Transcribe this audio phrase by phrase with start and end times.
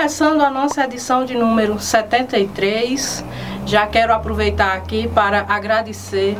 [0.00, 3.22] começando a nossa edição de número 73,
[3.66, 6.38] já quero aproveitar aqui para agradecer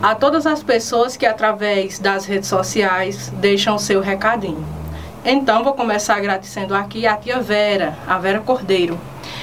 [0.00, 4.64] a todas as pessoas que através das redes sociais deixam seu recadinho.
[5.24, 8.96] Então vou começar agradecendo aqui a tia Vera, a Vera Cordeiro.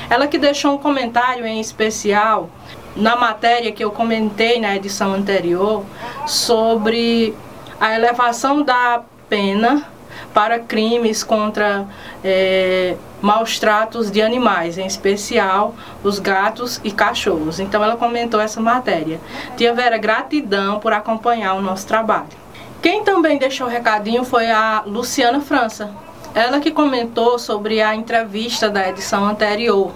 [0.09, 2.49] Ela que deixou um comentário em especial
[2.95, 5.83] na matéria que eu comentei na edição anterior
[6.25, 7.35] sobre
[7.77, 9.85] a elevação da pena
[10.33, 11.85] para crimes contra
[12.23, 17.59] é, maus tratos de animais, em especial os gatos e cachorros.
[17.59, 19.19] Então ela comentou essa matéria.
[19.57, 22.27] Tia Vera, gratidão por acompanhar o nosso trabalho.
[22.81, 25.91] Quem também deixou o recadinho foi a Luciana França.
[26.33, 29.91] Ela que comentou sobre a entrevista da edição anterior.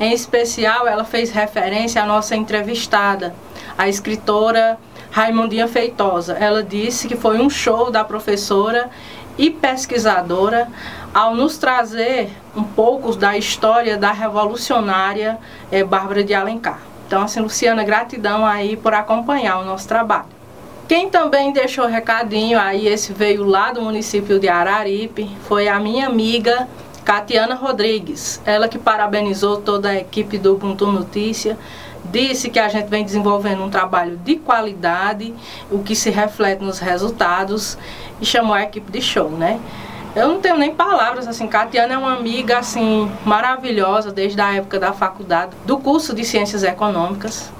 [0.00, 3.32] Em especial, ela fez referência à nossa entrevistada,
[3.78, 4.76] a escritora
[5.12, 6.32] Raimundinha Feitosa.
[6.32, 8.90] Ela disse que foi um show da professora
[9.36, 10.68] e pesquisadora
[11.12, 15.38] ao nos trazer um pouco da história da revolucionária
[15.70, 16.80] é, Bárbara de Alencar.
[17.06, 20.34] Então, assim, Luciana, gratidão aí por acompanhar o nosso trabalho.
[20.88, 26.06] Quem também deixou recadinho aí, esse veio lá do município de Araripe, foi a minha
[26.06, 26.68] amiga
[27.04, 28.40] Catiana Rodrigues.
[28.44, 31.58] Ela que parabenizou toda a equipe do Ubuntu Notícia
[32.10, 35.34] disse que a gente vem desenvolvendo um trabalho de qualidade,
[35.70, 37.78] o que se reflete nos resultados,
[38.20, 39.60] e chamou a equipe de show, né?
[40.14, 44.78] Eu não tenho nem palavras, assim, Catiana é uma amiga, assim, maravilhosa desde a época
[44.78, 47.50] da faculdade, do curso de Ciências Econômicas,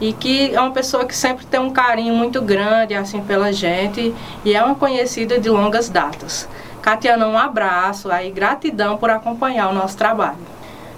[0.00, 4.14] e que é uma pessoa que sempre tem um carinho muito grande, assim, pela gente,
[4.44, 6.46] e é uma conhecida de longas datas.
[6.82, 10.53] Catiana, um abraço, aí gratidão por acompanhar o nosso trabalho.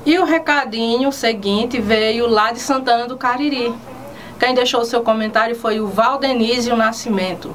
[0.07, 3.75] E o recadinho seguinte veio lá de Santana do Cariri.
[4.39, 7.53] Quem deixou o seu comentário foi o Valdenísio Nascimento.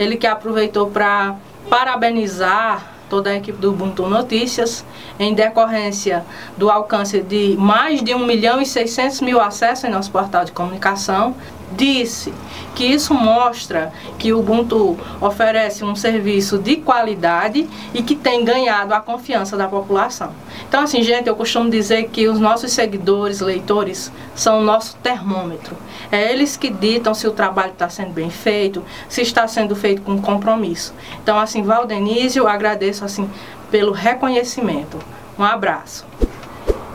[0.00, 1.36] Ele que aproveitou para
[1.70, 4.86] parabenizar toda a equipe do Ubuntu Notícias,
[5.20, 6.24] em decorrência
[6.56, 10.52] do alcance de mais de 1 milhão e 600 mil acessos em nosso portal de
[10.52, 11.34] comunicação,
[11.76, 12.32] disse
[12.74, 18.94] que isso mostra que o Ubuntu oferece um serviço de qualidade e que tem ganhado
[18.94, 20.32] a confiança da população.
[20.66, 25.76] Então, assim, gente, eu costumo dizer que os nossos seguidores, leitores, são o nosso termômetro.
[26.12, 30.02] É eles que ditam se o trabalho está sendo bem feito, se está sendo feito
[30.02, 30.94] com compromisso.
[31.22, 33.28] Então, assim, Valdenísio, agradeço assim
[33.70, 34.98] pelo reconhecimento.
[35.38, 36.06] Um abraço.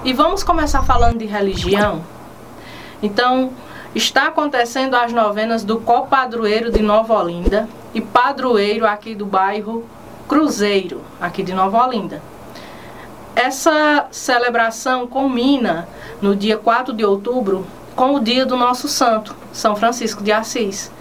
[0.06, 2.04] E vamos começar falando de religião.
[3.02, 3.52] Então,
[3.98, 9.86] Está acontecendo as novenas do copadroeiro de Nova Olinda e padroeiro aqui do bairro
[10.28, 12.22] Cruzeiro, aqui de Nova Olinda.
[13.36, 15.88] Essa celebração culmina
[16.22, 17.66] no dia 4 de outubro
[17.98, 20.92] com o dia do nosso santo, São Francisco de Assis.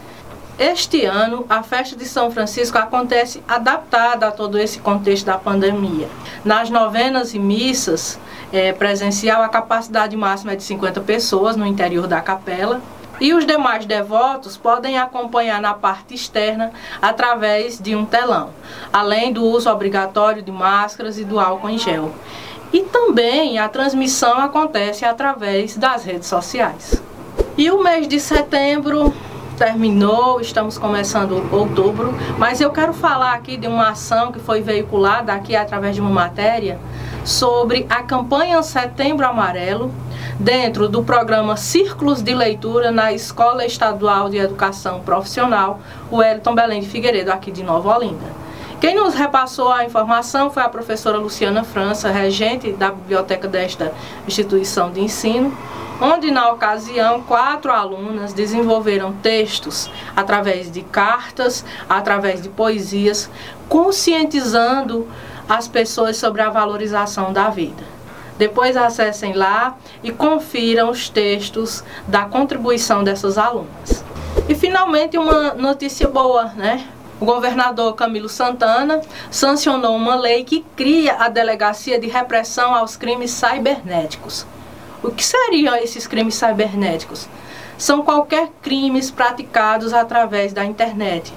[0.58, 6.08] Este ano, a festa de São Francisco acontece adaptada a todo esse contexto da pandemia.
[6.42, 8.18] Nas novenas e missas
[8.50, 12.80] é, presencial, a capacidade máxima é de 50 pessoas no interior da capela.
[13.20, 16.70] E os demais devotos podem acompanhar na parte externa
[17.00, 18.50] através de um telão,
[18.90, 22.12] além do uso obrigatório de máscaras e do álcool em gel.
[22.72, 27.02] E também a transmissão acontece através das redes sociais.
[27.56, 29.14] E o mês de setembro
[29.56, 35.32] terminou, estamos começando outubro, mas eu quero falar aqui de uma ação que foi veiculada
[35.32, 36.78] aqui através de uma matéria
[37.24, 39.90] sobre a campanha Setembro Amarelo
[40.38, 46.80] dentro do programa Círculos de Leitura na Escola Estadual de Educação Profissional, o Wellington Belém
[46.80, 48.45] de Figueiredo, aqui de Nova Olinda.
[48.80, 53.94] Quem nos repassou a informação foi a professora Luciana França, regente da biblioteca desta
[54.28, 55.56] instituição de ensino,
[55.98, 63.30] onde na ocasião quatro alunas desenvolveram textos através de cartas, através de poesias,
[63.66, 65.08] conscientizando
[65.48, 67.82] as pessoas sobre a valorização da vida.
[68.36, 74.04] Depois acessem lá e confiram os textos da contribuição dessas alunas.
[74.46, 76.86] E finalmente uma notícia boa, né?
[77.18, 83.30] O governador Camilo Santana sancionou uma lei que cria a Delegacia de Repressão aos Crimes
[83.30, 84.46] Cibernéticos.
[85.02, 87.26] O que seriam esses crimes cibernéticos?
[87.78, 91.32] São qualquer crimes praticados através da internet.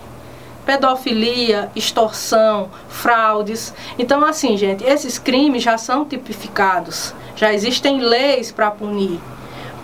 [0.65, 3.73] Pedofilia, extorsão, fraudes.
[3.97, 9.19] Então, assim, gente, esses crimes já são tipificados, já existem leis para punir.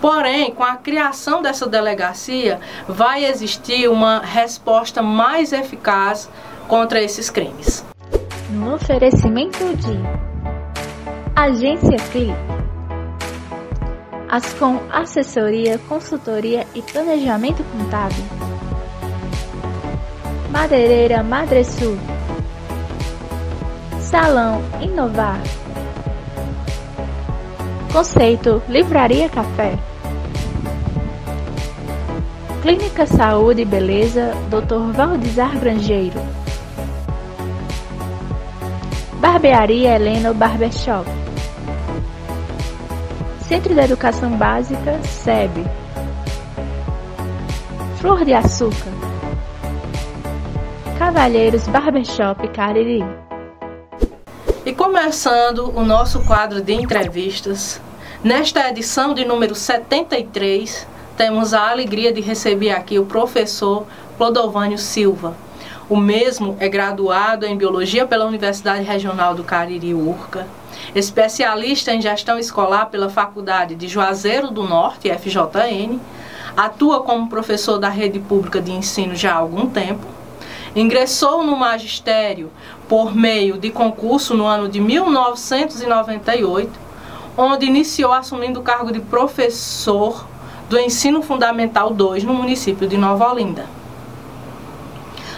[0.00, 6.28] Porém, com a criação dessa delegacia, vai existir uma resposta mais eficaz
[6.68, 7.84] contra esses crimes.
[8.50, 9.98] No oferecimento de
[11.34, 12.34] Agência CLI,
[14.28, 18.24] Ascom Assessoria, Consultoria e Planejamento Contábil,
[20.50, 21.98] Madeireira Madresul,
[24.00, 25.40] Salão Inovar,
[27.92, 29.78] Conceito Livraria Café.
[32.62, 34.92] Clínica Saúde e Beleza, Dr.
[34.92, 36.20] Valdizar Grangeiro.
[39.20, 41.08] Barbearia Helena Barbershop.
[43.40, 45.64] Centro de Educação Básica, SEB.
[48.00, 48.92] Flor de Açúcar.
[50.98, 53.25] Cavalheiros Barbershop Cariri.
[54.98, 57.82] Começando o nosso quadro de entrevistas,
[58.24, 60.86] nesta edição de número 73,
[61.18, 63.84] temos a alegria de receber aqui o professor
[64.16, 65.36] Clodovânio Silva.
[65.86, 70.46] O mesmo é graduado em Biologia pela Universidade Regional do Cariri Urca,
[70.94, 76.00] especialista em gestão escolar pela Faculdade de Juazeiro do Norte, FJN,
[76.56, 80.15] atua como professor da rede pública de ensino já há algum tempo,
[80.76, 82.52] ingressou no magistério
[82.86, 86.70] por meio de concurso no ano de 1998,
[87.34, 90.26] onde iniciou assumindo o cargo de professor
[90.68, 93.66] do Ensino Fundamental 2 no município de Nova Olinda.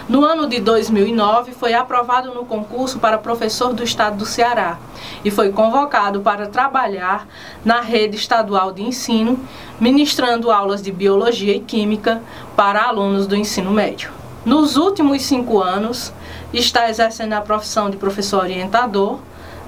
[0.09, 4.77] No ano de 2009, foi aprovado no concurso para professor do estado do Ceará
[5.23, 7.27] e foi convocado para trabalhar
[7.63, 9.39] na rede estadual de ensino,
[9.79, 12.23] ministrando aulas de biologia e química
[12.55, 14.18] para alunos do ensino médio.
[14.45, 16.13] Nos últimos cinco anos,
[16.53, 19.19] está exercendo a profissão de professor orientador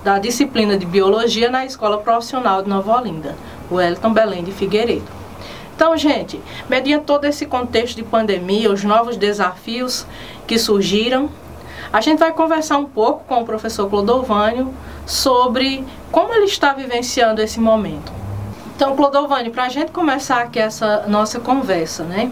[0.03, 3.35] da disciplina de biologia na Escola Profissional de Nova Olinda,
[3.69, 5.05] o Elton Belém de Figueiredo.
[5.75, 6.39] Então, gente,
[6.69, 10.05] mediante todo esse contexto de pandemia, os novos desafios
[10.47, 11.29] que surgiram,
[11.91, 14.73] a gente vai conversar um pouco com o professor Clodovânio
[15.05, 18.11] sobre como ele está vivenciando esse momento.
[18.75, 22.31] Então, Clodovânio, para a gente começar aqui essa nossa conversa, né?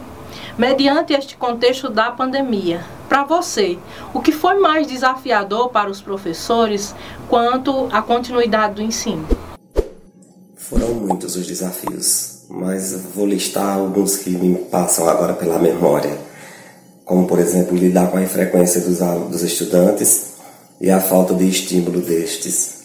[0.59, 3.79] Mediante este contexto da pandemia, para você,
[4.13, 6.93] o que foi mais desafiador para os professores
[7.27, 9.25] quanto à continuidade do ensino?
[10.55, 16.17] Foram muitos os desafios mas vou listar alguns que me passam agora pela memória,
[17.05, 18.97] como por exemplo lidar com a infrequência dos,
[19.29, 20.33] dos estudantes
[20.81, 22.79] e a falta de estímulo destes,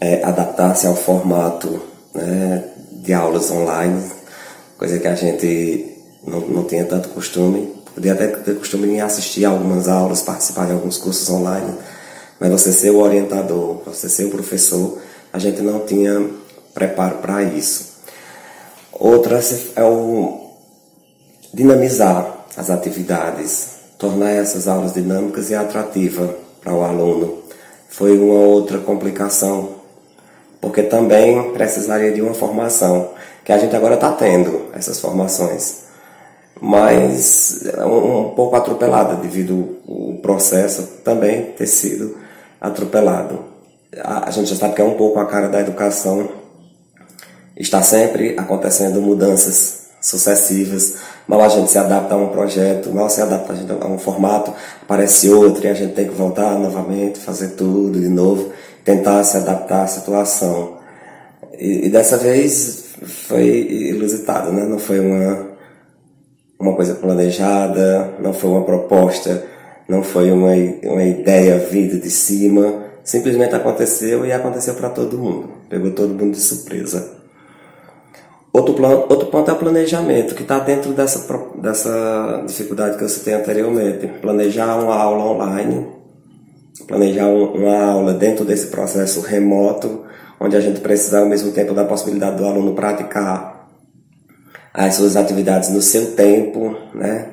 [0.00, 1.82] é, adaptar-se ao formato
[2.14, 4.08] né, de aulas online,
[4.78, 9.44] coisa que a gente não, não tinha tanto costume, podia até ter costume em assistir
[9.44, 11.74] algumas aulas, participar de alguns cursos online,
[12.38, 14.98] mas você ser o orientador, você ser o professor,
[15.32, 16.28] a gente não tinha
[16.74, 17.96] preparo para isso.
[18.92, 19.40] Outra
[19.74, 20.50] é o
[21.52, 26.30] dinamizar as atividades, tornar essas aulas dinâmicas e atrativas
[26.62, 27.42] para o aluno.
[27.88, 29.76] Foi uma outra complicação,
[30.60, 33.10] porque também precisaria de uma formação,
[33.44, 35.85] que a gente agora está tendo essas formações,
[36.60, 42.16] mas é um, pouco atropelada devido o processo também ter sido
[42.60, 43.44] atropelado.
[44.02, 46.28] A, a gente já sabe que é um pouco a cara da educação
[47.56, 50.96] Está sempre acontecendo mudanças sucessivas.
[51.26, 53.98] Mal a gente se adapta a um projeto, mal se adapta a, gente a um
[53.98, 58.52] formato, aparece outro e a gente tem que voltar novamente, fazer tudo de novo,
[58.84, 60.76] tentar se adaptar à situação.
[61.58, 62.84] E, e dessa vez
[63.26, 64.66] foi ilusitado, né?
[64.66, 65.46] Não foi uma,
[66.58, 69.44] uma coisa planejada, não foi uma proposta,
[69.88, 70.52] não foi uma,
[70.84, 72.84] uma ideia vinda de cima.
[73.04, 75.50] Simplesmente aconteceu e aconteceu para todo mundo.
[75.68, 77.16] Pegou todo mundo de surpresa.
[78.52, 81.26] Outro, plano, outro ponto é o planejamento, que está dentro dessa,
[81.60, 84.06] dessa dificuldade que eu citei anteriormente.
[84.22, 85.86] Planejar uma aula online,
[86.88, 90.04] planejar um, uma aula dentro desse processo remoto,
[90.40, 93.55] onde a gente precisa ao mesmo tempo da possibilidade do aluno praticar
[94.76, 97.30] as suas atividades no seu tempo, né?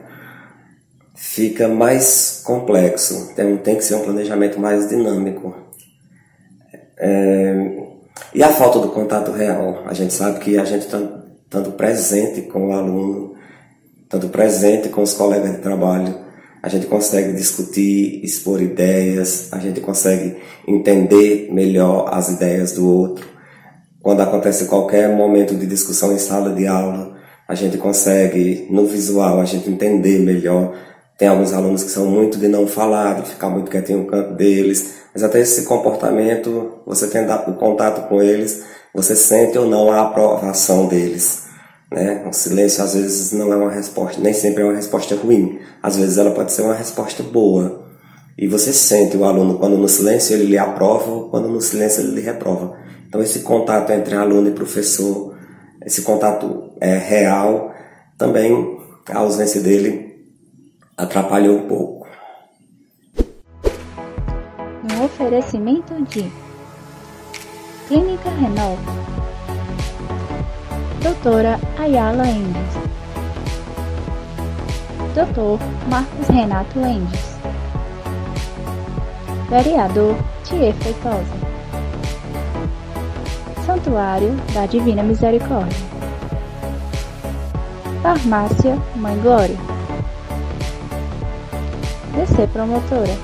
[1.13, 5.53] Fica mais complexo, tem, tem que ser um planejamento mais dinâmico.
[6.97, 7.83] É,
[8.33, 9.83] e a falta do contato real.
[9.85, 11.00] A gente sabe que a gente está
[11.50, 13.35] tanto presente com o aluno,
[14.07, 16.23] tanto presente com os colegas de trabalho,
[16.62, 23.27] a gente consegue discutir, expor ideias, a gente consegue entender melhor as ideias do outro.
[24.01, 27.12] Quando acontece qualquer momento de discussão em sala de aula,
[27.47, 30.75] a gente consegue, no visual, a gente entender melhor.
[31.17, 34.33] Tem alguns alunos que são muito de não falar, de ficar muito quietinho no canto
[34.33, 39.91] deles, mas até esse comportamento, você tem o contato com eles, você sente ou não
[39.91, 41.43] a aprovação deles.
[41.91, 42.25] Né?
[42.27, 45.59] O silêncio às vezes não é uma resposta, nem sempre é uma resposta ruim.
[45.81, 47.83] Às vezes ela pode ser uma resposta boa.
[48.35, 52.15] E você sente o aluno quando no silêncio ele lhe aprova quando no silêncio ele
[52.15, 52.75] lhe reprova.
[53.07, 55.33] Então esse contato entre aluno e professor,
[55.86, 57.74] esse contato é real,
[58.18, 60.30] também a ausência dele
[60.98, 61.94] atrapalhou um pouco.
[65.04, 66.32] oferecimento de
[67.88, 68.82] Clínica Renova,
[71.02, 72.74] Doutora Ayala Endes.
[75.13, 75.60] Doutor
[75.90, 77.38] Marcos Renato Endes.
[79.50, 81.42] Vereador Thier Feitosa.
[83.65, 85.77] Santuário da Divina Misericórdia.
[88.01, 89.55] Farmácia Mãe Glória.
[92.13, 93.17] DC Promotora.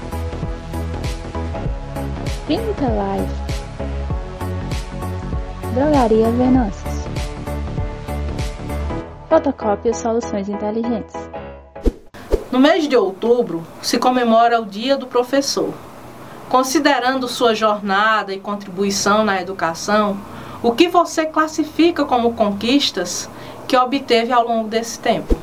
[2.48, 3.34] Clínica Live.
[5.74, 6.90] Drogaria Venâncio.
[9.28, 11.16] Fotocópia Soluções Inteligentes.
[12.50, 15.74] No mês de outubro se comemora o Dia do Professor.
[16.50, 20.20] Considerando sua jornada e contribuição na educação,
[20.64, 23.30] o que você classifica como conquistas
[23.68, 25.36] que obteve ao longo desse tempo?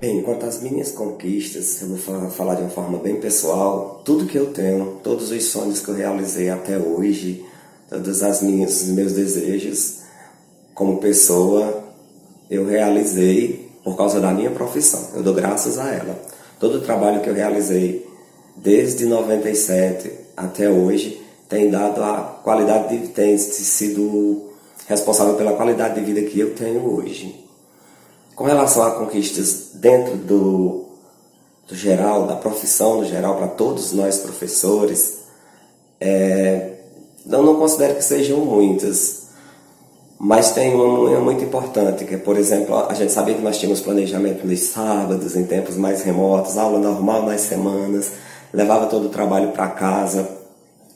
[0.00, 4.00] Bem, quanto às minhas conquistas, eu vou falar de uma forma bem pessoal.
[4.06, 7.44] Tudo que eu tenho, todos os sonhos que eu realizei até hoje,
[7.90, 9.98] todos as minhas, os meus desejos
[10.72, 11.84] como pessoa,
[12.48, 15.10] eu realizei por causa da minha profissão.
[15.14, 16.18] Eu dou graças a ela.
[16.58, 18.08] Todo o trabalho que eu realizei
[18.56, 24.48] desde 97 até hoje tem dado a qualidade de tem sido
[24.86, 27.44] responsável pela qualidade de vida que eu tenho hoje.
[28.34, 30.84] Com relação a conquistas dentro do,
[31.66, 35.18] do geral, da profissão no geral, para todos nós professores,
[36.00, 36.74] é,
[37.28, 39.28] eu não considero que sejam muitas,
[40.18, 43.80] mas tem uma muito importante, que é, por exemplo, a gente sabia que nós tínhamos
[43.80, 48.12] planejamento nos sábados, em tempos mais remotos, aula normal nas semanas,
[48.52, 50.28] levava todo o trabalho para casa.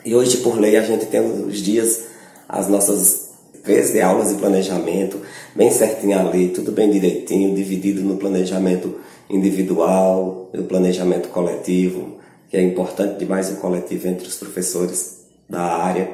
[0.05, 2.05] E hoje, por lei, a gente tem os dias,
[2.49, 3.31] as nossas
[3.63, 5.21] 13 aulas de planejamento,
[5.55, 8.97] bem certinho ali, tudo bem direitinho, dividido no planejamento
[9.31, 12.19] individual, no planejamento coletivo,
[12.49, 16.11] que é importante demais o coletivo entre os professores da área.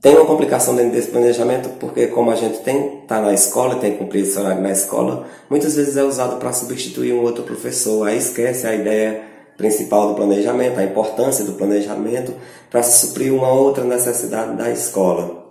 [0.00, 3.92] Tem uma complicação dentro desse planejamento, porque como a gente tem tá na escola, tem
[3.92, 8.06] que cumprir esse horário na escola, muitas vezes é usado para substituir um outro professor.
[8.06, 9.22] Aí esquece a ideia
[9.60, 12.34] principal do planejamento, a importância do planejamento
[12.70, 15.48] para suprir uma outra necessidade da escola.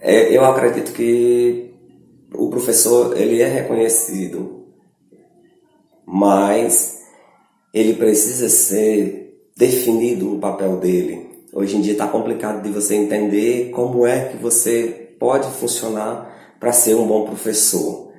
[0.00, 1.74] É, eu acredito que
[2.34, 4.66] o professor ele é reconhecido,
[6.04, 7.00] mas
[7.72, 13.70] ele precisa ser definido o papel dele Hoje em dia está complicado de você entender
[13.72, 18.10] como é que você pode funcionar para ser um bom professor.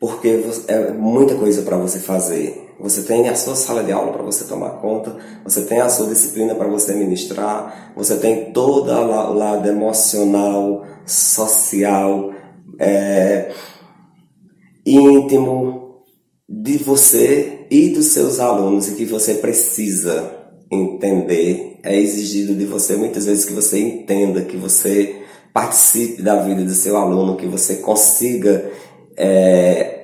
[0.00, 2.59] Porque é muita coisa para você fazer.
[2.80, 6.08] Você tem a sua sala de aula para você tomar conta, você tem a sua
[6.08, 12.32] disciplina para você ministrar, você tem todo o lado emocional, social,
[12.78, 13.52] é,
[14.86, 16.04] íntimo
[16.48, 20.38] de você e dos seus alunos e que você precisa
[20.70, 25.22] entender, é exigido de você muitas vezes que você entenda, que você
[25.52, 28.70] participe da vida do seu aluno, que você consiga
[29.16, 29.99] é,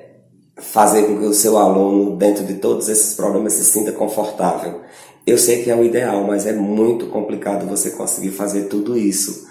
[0.59, 4.81] fazer com que o seu aluno, dentro de todos esses problemas, se sinta confortável.
[5.25, 9.47] Eu sei que é o ideal, mas é muito complicado você conseguir fazer tudo isso.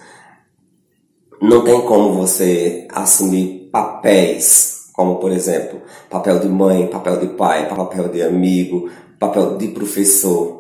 [1.41, 7.69] Não tem como você assumir papéis, como por exemplo, papel de mãe, papel de pai,
[7.69, 10.57] papel de amigo, papel de professor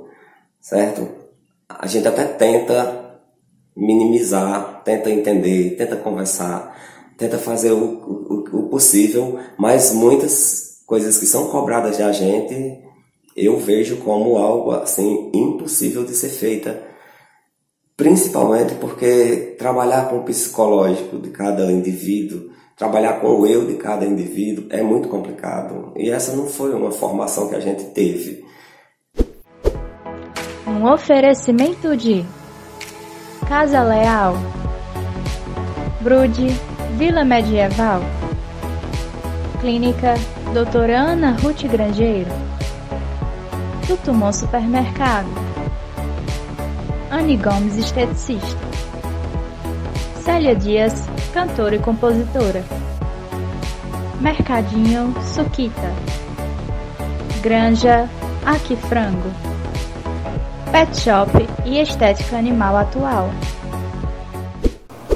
[0.66, 1.08] certo?
[1.68, 3.20] A gente até tenta
[3.76, 6.76] minimizar, tenta entender, tenta conversar,
[7.16, 8.15] tenta fazer o,
[8.76, 12.78] possível, mas muitas coisas que são cobradas da gente
[13.34, 16.82] eu vejo como algo assim impossível de ser feita,
[17.96, 24.04] principalmente porque trabalhar com o psicológico de cada indivíduo, trabalhar com o eu de cada
[24.04, 25.92] indivíduo é muito complicado.
[25.96, 28.44] E essa não foi uma formação que a gente teve.
[30.66, 32.26] Um oferecimento de
[33.48, 34.34] Casa Leal,
[36.02, 36.48] Brude,
[36.98, 38.00] Vila Medieval,
[39.66, 40.14] Clínica
[40.54, 42.30] Doutora Ana Ruth Grangeiro,
[43.84, 45.26] Tutumon Supermercado,
[47.10, 48.60] Anne Gomes Esteticista,
[50.22, 52.62] Célia Dias, cantora e compositora,
[54.20, 55.92] Mercadinho Suquita,
[57.42, 58.08] Granja
[58.44, 59.32] Aqui Frango.
[60.70, 61.32] Pet shop
[61.64, 63.30] e estética animal atual.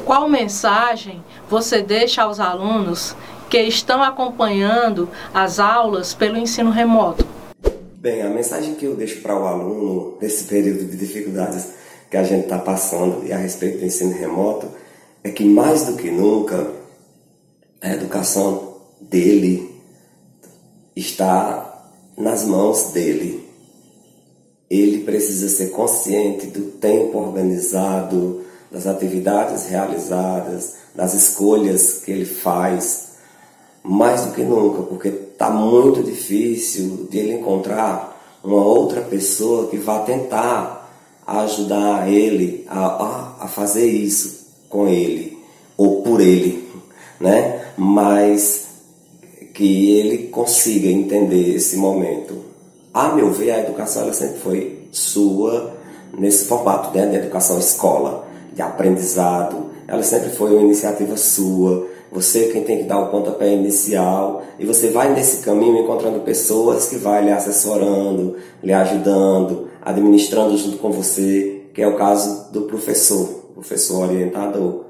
[0.05, 3.15] Qual mensagem você deixa aos alunos
[3.51, 7.27] que estão acompanhando as aulas pelo ensino remoto?
[7.97, 11.73] Bem, a mensagem que eu deixo para o aluno nesse período de dificuldades
[12.09, 14.69] que a gente está passando e a respeito do ensino remoto
[15.23, 16.71] é que mais do que nunca
[17.83, 19.71] a educação dele
[20.97, 21.85] está
[22.17, 23.51] nas mãos dele
[24.71, 33.10] ele precisa ser consciente do tempo organizado, das atividades realizadas, das escolhas que ele faz,
[33.83, 39.77] mais do que nunca, porque está muito difícil de ele encontrar uma outra pessoa que
[39.77, 40.81] vá tentar
[41.27, 45.39] ajudar ele a, a, fazer isso com ele
[45.77, 46.69] ou por ele,
[47.21, 47.67] né?
[47.77, 48.69] Mas
[49.55, 52.37] que ele consiga entender esse momento.
[52.93, 55.75] A meu ver, a educação ela sempre foi sua
[56.19, 59.71] nesse formato né, de educação escola, de aprendizado.
[59.87, 61.87] Ela sempre foi uma iniciativa sua.
[62.13, 66.21] Você é quem tem que dar o pontapé inicial e você vai nesse caminho encontrando
[66.21, 72.53] pessoas que vai lhe assessorando, lhe ajudando, administrando junto com você, que é o caso
[72.53, 74.87] do professor, professor orientador,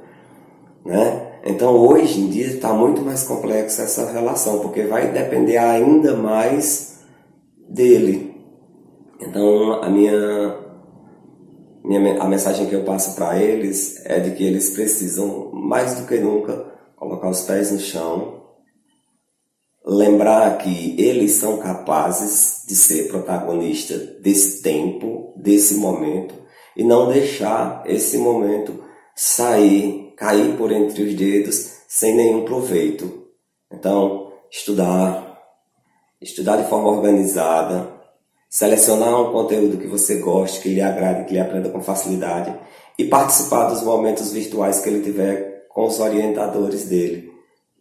[0.85, 1.27] né?
[1.45, 7.01] Então hoje em dia está muito mais complexa essa relação, porque vai depender ainda mais
[7.69, 8.35] dele.
[9.21, 10.57] Então a minha,
[11.85, 16.07] minha a mensagem que eu passo para eles é de que eles precisam mais do
[16.07, 16.70] que nunca
[17.01, 18.43] colocar os pés no chão,
[19.83, 26.35] lembrar que eles são capazes de ser protagonista desse tempo, desse momento
[26.77, 28.85] e não deixar esse momento
[29.17, 33.29] sair, cair por entre os dedos sem nenhum proveito.
[33.73, 35.39] Então, estudar,
[36.21, 37.95] estudar de forma organizada,
[38.51, 42.55] selecionar um conteúdo que você goste, que lhe agrade, que lhe aprenda com facilidade
[42.99, 47.31] e participar dos momentos virtuais que ele tiver com os orientadores dele.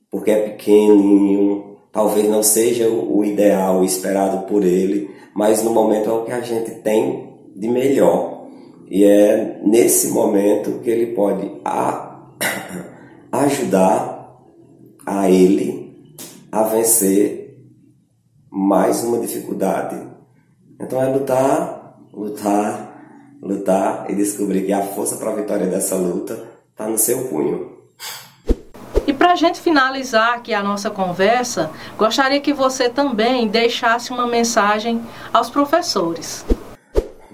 [0.10, 6.14] Porque é pequenininho, talvez não seja o ideal esperado por ele, mas no momento é
[6.14, 8.48] o que a gente tem de melhor.
[8.90, 12.32] E é nesse momento que ele pode a,
[13.32, 14.40] ajudar
[15.06, 16.16] a ele
[16.52, 17.40] a vencer
[18.50, 19.96] mais uma dificuldade.
[20.80, 26.48] Então é lutar, lutar, lutar e descobrir que a força para a vitória dessa luta
[26.72, 27.79] está no seu punho.
[29.20, 35.06] Para a gente finalizar aqui a nossa conversa, gostaria que você também deixasse uma mensagem
[35.32, 36.44] aos professores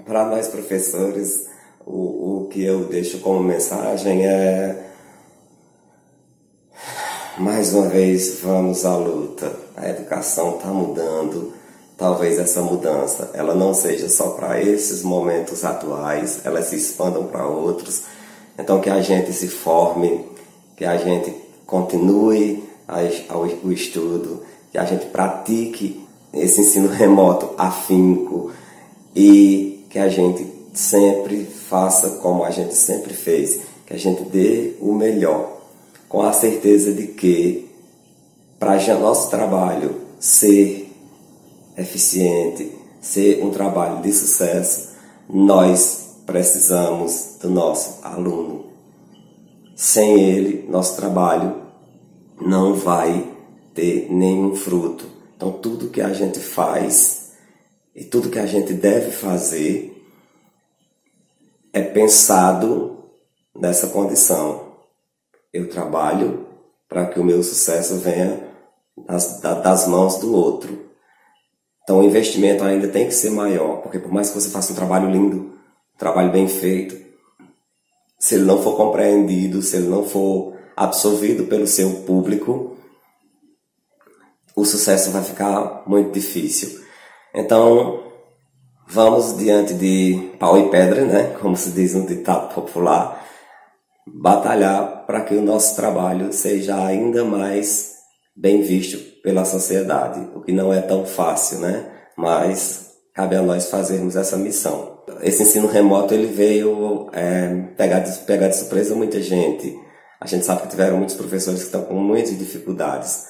[0.06, 1.48] para nós professores,
[1.84, 4.84] o, o que eu deixo como mensagem é
[7.36, 9.52] mais uma vez vamos à luta.
[9.76, 11.52] A educação está mudando.
[11.98, 17.46] Talvez essa mudança ela não seja só para esses momentos atuais, elas se expandam para
[17.46, 18.02] outros.
[18.58, 20.24] Então que a gente se forme,
[20.76, 21.30] que a gente
[21.66, 22.64] continue
[23.64, 26.00] o estudo, que a gente pratique
[26.32, 28.50] esse ensino remoto afinco
[29.14, 34.74] e que a gente sempre faça como a gente sempre fez, que a gente dê
[34.80, 35.60] o melhor,
[36.08, 37.68] com a certeza de que
[38.58, 40.92] para nosso trabalho ser
[41.76, 44.90] eficiente, ser um trabalho de sucesso,
[45.28, 48.65] nós precisamos do nosso aluno.
[49.76, 51.62] Sem ele, nosso trabalho
[52.40, 53.32] não vai
[53.74, 55.06] ter nenhum fruto.
[55.36, 57.32] Então, tudo que a gente faz
[57.94, 59.92] e tudo que a gente deve fazer
[61.72, 63.04] é pensado
[63.54, 64.72] nessa condição.
[65.52, 66.46] Eu trabalho
[66.88, 68.48] para que o meu sucesso venha
[69.06, 70.86] das, das mãos do outro.
[71.82, 74.76] Então o investimento ainda tem que ser maior, porque por mais que você faça um
[74.76, 76.96] trabalho lindo, um trabalho bem feito,
[78.18, 82.76] se ele não for compreendido, se ele não for absorvido pelo seu público,
[84.54, 86.80] o sucesso vai ficar muito difícil.
[87.34, 88.02] Então,
[88.88, 91.36] vamos diante de pau e pedra, né?
[91.40, 93.22] Como se diz no ditado popular,
[94.06, 97.96] batalhar para que o nosso trabalho seja ainda mais
[98.34, 101.90] bem visto pela sociedade, o que não é tão fácil, né?
[102.16, 104.95] Mas cabe a nós fazermos essa missão.
[105.22, 109.78] Esse ensino remoto ele veio é, pegar, de, pegar de surpresa muita gente.
[110.20, 113.26] A gente sabe que tiveram muitos professores que estão com muitas dificuldades,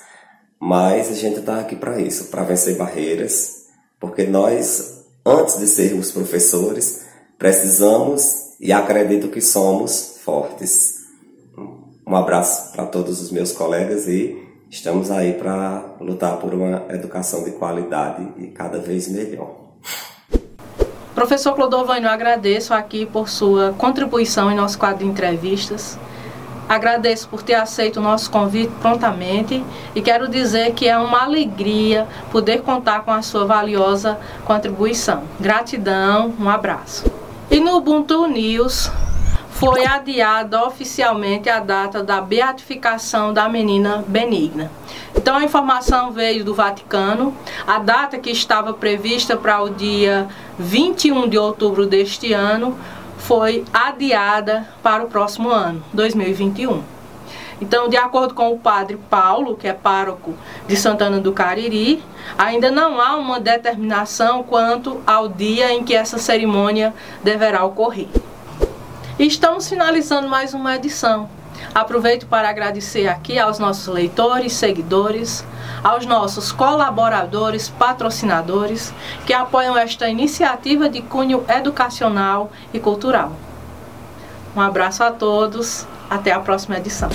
[0.58, 3.56] mas a gente está aqui para isso, para vencer barreiras
[3.98, 7.06] porque nós, antes de sermos professores,
[7.38, 10.96] precisamos e acredito que somos fortes.
[12.06, 14.36] Um abraço para todos os meus colegas e
[14.70, 19.65] estamos aí para lutar por uma educação de qualidade e cada vez melhor.
[21.26, 25.98] Professor Clodovânio, eu agradeço aqui por sua contribuição em nosso quadro de entrevistas.
[26.68, 29.60] Agradeço por ter aceito o nosso convite prontamente
[29.92, 35.24] e quero dizer que é uma alegria poder contar com a sua valiosa contribuição.
[35.40, 37.10] Gratidão, um abraço.
[37.50, 38.88] E no Ubuntu News
[39.56, 44.70] foi adiada oficialmente a data da beatificação da menina Benigna.
[45.16, 47.34] Então a informação veio do Vaticano.
[47.66, 52.76] A data que estava prevista para o dia 21 de outubro deste ano
[53.16, 56.82] foi adiada para o próximo ano, 2021.
[57.58, 60.34] Então, de acordo com o padre Paulo, que é pároco
[60.68, 62.04] de Santana do Cariri,
[62.36, 66.92] ainda não há uma determinação quanto ao dia em que essa cerimônia
[67.24, 68.08] deverá ocorrer.
[69.18, 71.26] E estamos finalizando mais uma edição.
[71.74, 75.42] Aproveito para agradecer aqui aos nossos leitores, seguidores,
[75.82, 78.92] aos nossos colaboradores, patrocinadores
[79.24, 83.32] que apoiam esta iniciativa de cunho educacional e cultural.
[84.54, 87.08] Um abraço a todos, até a próxima edição.